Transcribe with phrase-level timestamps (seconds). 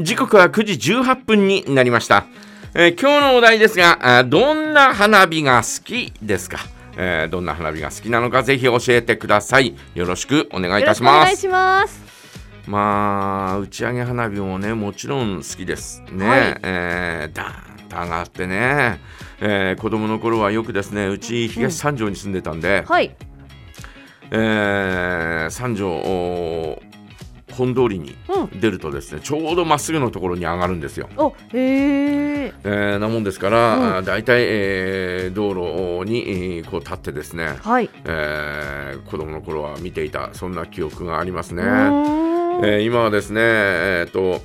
[0.00, 2.26] 時刻は9時18分になりました、
[2.74, 6.58] えー今日のお題ですがあどんな花火が好きですか、
[6.96, 9.76] えーどんな花火が好きなのかぜひ教えてください。
[9.94, 11.22] よろしくお願いいたします。
[11.22, 12.02] お願いします。
[12.66, 16.02] まあ打ち上げ花火もねもちろん好きです。
[16.10, 16.40] ね、はい。
[16.62, 19.00] えーダーンと上がってね、
[19.40, 23.14] えー子供の頃はよくですねうち東三条に住んでたんで、はい。
[24.32, 26.82] えー三条お
[27.54, 28.60] 本通りにうん。
[28.60, 31.08] 出るとですねちょうどまっすぐのところに上がるんですよ。
[31.16, 31.32] お、へ
[32.46, 32.52] え。
[32.64, 37.88] えーなもんですから、うん大体、えー道路に、えーこう立ってですね、はい。
[38.04, 41.62] えー子供の頃は見ていたそんな記憶がありますね。
[41.62, 44.42] えー今はですね、えーと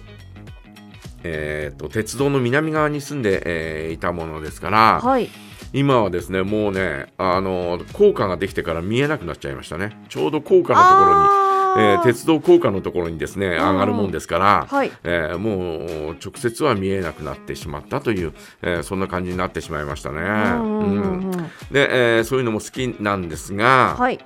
[1.24, 5.30] えーと鉄道の南側に住んで、えーいたものですからはい。
[5.72, 14.92] 今はですねもうねあの高架ができてから見えなくなっちゃいましたねちょうど高架のところに、えー鉄道高架のところにですね上がるもんですから、はい。
[15.04, 20.20] えーもう直接は見えなくなってしまったという、えーそんな感じになってしまいましたね。
[20.22, 20.64] う
[20.98, 21.32] ん
[21.72, 24.20] で、えーそういうのも好きなんですが、はい。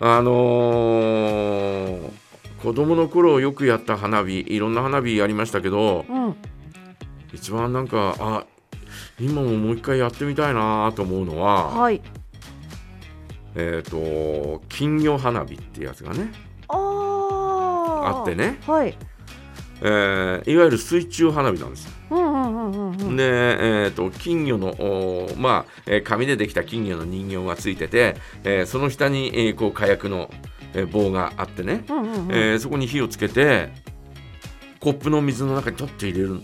[0.00, 2.10] あのー
[2.62, 6.36] 子供の頃よくやった花火いろんな花火やりましたけどうん。
[7.32, 8.44] 一番なんかあ
[9.18, 12.02] 今ももう一回やってみたいなと思うのは、はい。
[13.54, 16.32] えっ、と金魚花火ってやつがね
[18.10, 18.34] あって。
[18.34, 18.96] ね、はい。
[19.82, 21.90] えーいわゆる水中花火なんですよ。
[22.10, 30.30] で、えー、と金魚のおーまあ、えー紙でできた金魚の人形がついてて、えーその下に、えーこう火薬の、
[30.74, 31.84] えー棒があってね。
[31.88, 33.70] えーそこに火をつけて
[34.80, 36.40] コップの水の中に取って入れる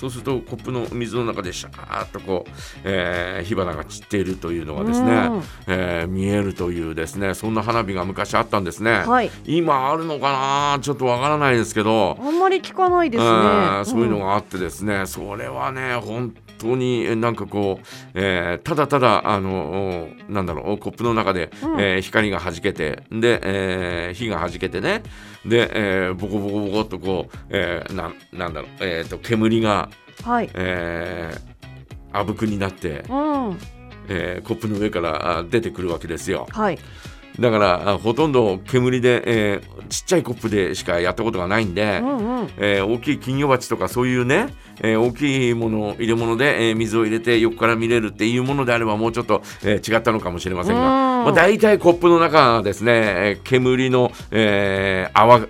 [0.00, 2.50] そうするとコップの水の中でシャーッとこう、
[2.84, 9.30] えー火花が散っているというのがですね、うんえー見えるというですねそんな花火が昔あったんですね、はい。
[9.44, 10.78] 今あるのかな？
[10.80, 13.84] ちょっとわからないですけど、あんまり聞かないですねうん。
[13.84, 14.20] そういうのが。
[14.30, 25.02] があってですね、それはね本当にえなんかこう、えーただただあのおなんだろうコップの中で、うんえー光が弾けてで、えー火が弾けてね
[25.44, 29.88] で、えーボコボコボコっとこう、えーなんなんだろう、えー、と煙が、
[30.24, 30.50] はい。
[30.54, 33.58] えー、あぶくになって、うん。
[34.08, 36.46] えーコップの上からあ出てくるわけですよ。
[36.50, 36.78] はい。
[37.38, 42.48] だからあほとんど煙で、えーちっちゃいコップでしかやったことがないんで、うんうん。
[42.58, 50.84] えー大きい金魚鉢とかそういうね、えー大きいもの入れ物で、えー水を入れて横から見れるっていうものであればもうちょっと、えー違ったのかもしれませんが、う
[51.22, 55.40] んまあ、大体コップの中がですね、えー煙の、えー泡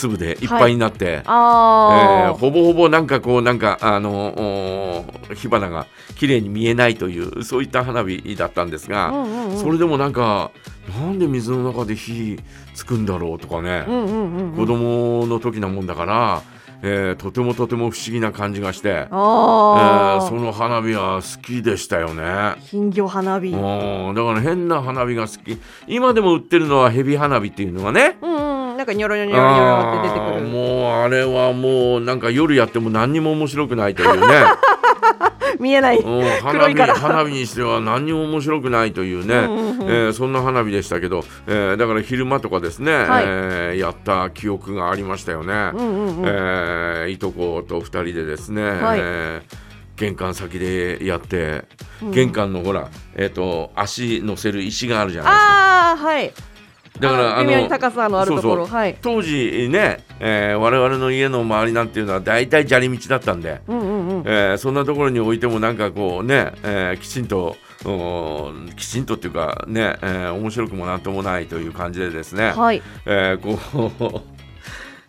[0.00, 8.92] 粒でいっぱいになって、えあーほぼほぼなんかこうなんかあの火花が綺麗に見えないというそういった花火だったんですあ。
[8.92, 9.58] が、うんうんうん。
[9.58, 10.50] それでもなんか
[10.88, 12.38] なんで水の中で火
[12.74, 14.56] つくんだろうとかね、うんうんうんうん。
[14.56, 16.42] 子供の時なもんだから、
[16.82, 19.08] えーとてもとても不思議な感じがして、え。
[19.10, 22.54] ーその花火は好きでしたよね。
[22.70, 23.48] 金魚花火。
[23.48, 23.56] うう
[24.08, 28.49] んんだから変な花火が好き今でも売ってるのはヘビ花火っていうのがねうん。
[28.80, 30.48] なんかニョロニョロニョロって出てくる。
[30.48, 34.26] もうあれはもうなんか夜やっても何にも面白くないというね
[35.60, 35.98] 見えない。
[35.98, 45.72] いから花火にしては何にも面白くないというね、うえーそんな花火でしたけど、えーだから昼間とかですね、はいえーやった記憶がありましたよね。
[45.74, 46.24] うんうんうん。
[46.24, 51.64] えーいとこと2人でですね、はいえー玄関先でやって、
[52.02, 56.32] うん玄関のほら、えー、と足乗せる石があるじゃないああはい。
[57.00, 58.96] だからあの微妙に高さのあるところはい。
[59.00, 64.22] 当時ね、えー我々の家の周りなんていうのは大体砂利道だったんで、うんうんうん。
[64.26, 72.82] えーそんなところに置いてもなんかこうね、えーきちんとおきちんとっていうかね、えー面白くもなんともないという感じでですね、はい。
[73.06, 74.20] えーこう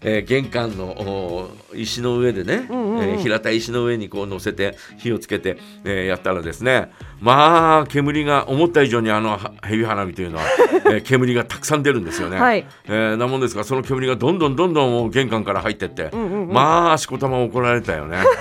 [0.03, 10.44] えー玄関のお石の上でね、うんうんうんえー平たい石の上にこう乗せて火をつけて、えーやったらですねまあ煙が思った以上にあのはヘビ花火というのは、
[10.85, 12.39] えー煙がたくさん出るんですよね。
[12.39, 12.66] はい。
[12.88, 16.53] えーなもんですがその煙がどんどんどんどん玄関から入ってって、うんうんうん。
[16.53, 18.18] まあしこたま怒られたよね。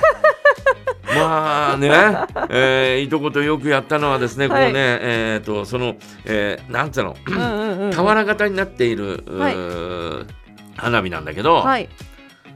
[1.12, 1.90] まあね、
[2.50, 7.92] えーいとことよくやったのはですね、はいこうね、えー、とその、えーなんつうの、うんうんうん。
[7.92, 9.54] 俵型になっている、はい
[10.80, 11.88] 花火なんだけど、はい。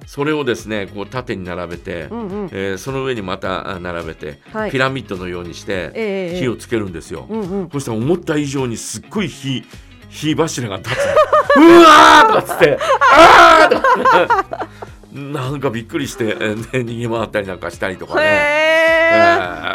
[0.06, 2.49] それをですねこう縦に並べて、うんうん。
[2.53, 7.26] えーその上にまたあ並べて、はいピラミッドのようにして、ええ火をつけるんですよ。
[7.29, 7.71] うんうん。
[7.71, 9.65] そしたら思った以上にすっごい火
[10.11, 10.94] 火柱が立つ
[11.56, 12.79] うわーとかっつって
[13.12, 14.69] あーとか
[15.12, 18.94] なんかびっくりして、えーね、逃げ回ったりなんかしたりとかね。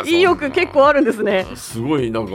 [0.06, 1.46] 意欲結構あるんですね。
[1.56, 2.32] すごいなんか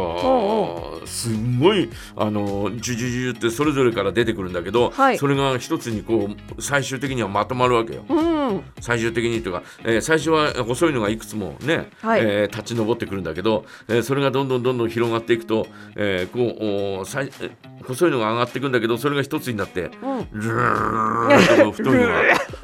[1.03, 1.59] うすん。
[1.59, 5.19] ごいあのジュジュジュってそれぞれから出てくるんだけど、はい。
[5.19, 8.05] それが一つにこう最終的にはまとまるわけよ。
[8.09, 8.34] うん
[8.81, 12.21] 最終的にというか、えー最初は細いのがいくつもね、はい。
[12.21, 17.51] えー立ち上ってくるんだけど、えーそれがどんどんどんどん広がっていくと、えーこうお最え
[17.85, 19.91] 細いのが上がっていくんだけどそれが一つになってうん。
[20.33, 22.15] ルーッと太いのが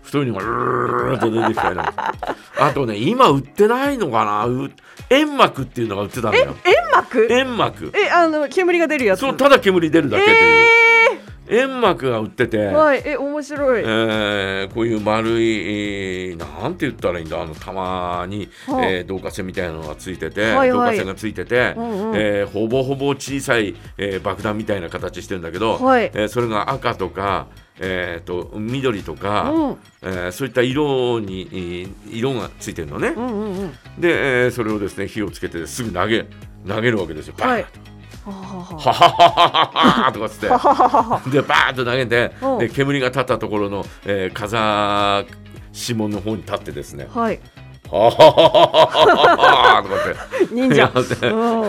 [0.02, 1.78] 太いのがルーッと出てきたり
[2.58, 4.70] あとね今売ってないのかなう
[5.08, 10.79] 煙幕っていうのが売ってたんだよ煙幕煙幕えあの煙が出るやつそうただ煙出るだけという、え
[11.50, 18.86] 煙幕が売ってて、ー、はいえ面白い、えーこういう丸い、えーなんて言ったらいいんだあの玉に、はあ。
[18.86, 20.90] えー導火線みたいなのがついてて、はいはい。
[20.90, 22.16] 導火線がついてて、うんうん。
[22.16, 26.10] えーほぼほぼ小さい、えー爆弾みたいな形してるんだけど、はい。
[26.14, 27.48] えーそれが赤とか、
[27.80, 29.76] えー、と緑とか、うん。
[30.02, 33.70] えーそういった色にえー色がついてるのね、うんうんうん。
[33.98, 36.26] で、えーそれをですね火をつけてすぐ投げ
[36.68, 37.34] 投げるわけですよ。
[37.38, 37.66] バーンはい
[38.30, 40.48] ははははとかつって。
[41.30, 44.56] でバーッと投げてで煙が立ったところの、えー、風
[45.72, 47.40] 指紋の方に立ってですね、はい、
[47.90, 50.54] ははははははとかって。
[50.54, 50.80] 忍者。
[50.80, 50.92] やっ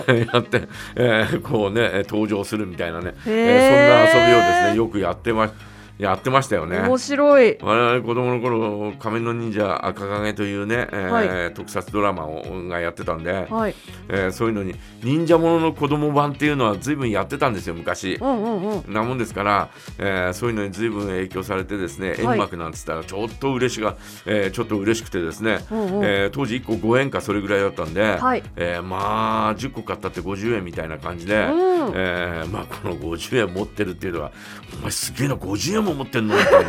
[0.05, 5.70] て、やって、えー、こうね登場するみたいなね、えー、そんな遊びをですねよくやってました。
[5.97, 6.79] やってましたよね。
[6.79, 7.57] 面白い。
[7.61, 13.75] 我々子供の頃仮面の忍者赤影というね、えーは特撮ドラマをがやってたんで、はい。
[14.09, 14.73] えーそういうのに
[15.03, 18.15] 忍者ものの子供版っていうのは随分やってたんですよ昔。
[18.21, 18.93] うんうんうん。
[18.93, 23.95] なもんですから、えーそういうのに随分影響されてですね煙幕なんつったらちょっと嬉しが、
[24.25, 26.05] えーちょっと嬉しくてですね、うんうん。
[26.05, 28.43] えー当時1個5円かそれぐらいだったんで、はい。
[28.55, 31.91] えーまあ10個買ったって50円みたいな感じで、うん。
[31.93, 34.31] えーまあ、この50円持ってるっていうのは
[34.79, 36.65] お前すげえな50円も持ってんのみたい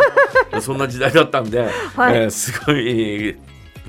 [0.52, 1.60] な そんな時代だったんで、
[1.96, 2.16] はい。
[2.16, 3.36] えーすごい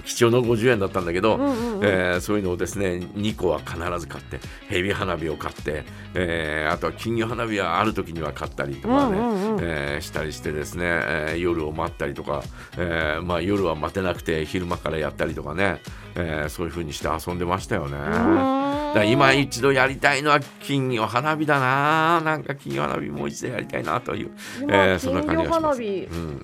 [0.06, 4.38] 貴重な50円だったんだけど、うんうんうんえーそういうのをですね2個は必ず買って
[4.68, 9.60] ヘビ花火を買って、えーあとは金魚花火はある時には買ったりとかね、うんうんうん。
[9.62, 12.44] えーしたりしてですね、えー夜を待ったりとか、
[12.78, 15.80] えーまあ、夜は待てなくて昼間からやったりとかね、
[16.16, 18.63] えーそういう風にして遊んでましたよね。
[18.94, 24.32] だ今一度やりたいのは金魚花火だななんか金魚花火もう一度やりたいなという、
[24.62, 25.82] 今えーそんな感じがします。
[25.82, 26.42] うん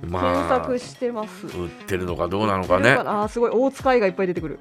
[0.00, 2.92] 検まあ索してます、売ってるのかどうなのかね。
[2.92, 4.58] あーすごい大塚愛がいっぱい出てくる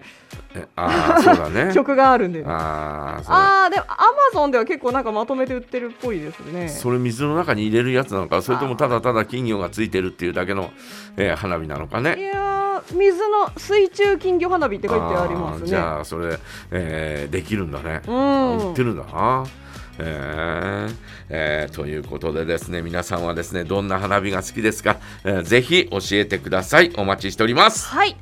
[0.53, 1.71] えああそうだね。
[1.75, 10.71] 曲があるんでああでもアマゾンでは結構なんかまとめて売ってるっぽいですねそれ水の中に入れるやつなのかそれともただただ金魚がついてるっていうだけの、
[11.15, 12.21] えー花火なのかいね。
[12.33, 16.38] やー水の水中金魚花火って書いてありますーねじゃあそれ、
[16.72, 18.02] えーできるんだね。
[18.08, 19.46] うん売ってるんだな。
[20.00, 20.96] えー
[21.30, 28.16] えーということでですね皆さんはですねどんな花火が好きですか、えーぜひ教えてくださいお待ちしておりますはい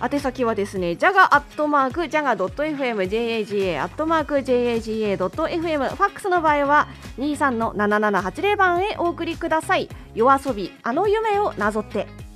[0.00, 6.86] 宛先はですね、ジャガアットマークジャガドット FM、JAGA アットマーク JAGA ドット FM、ファックスの場合は
[7.18, 9.88] 23の7780番へお送りください。
[10.14, 12.27] 夜遊びあの夢をなぞって。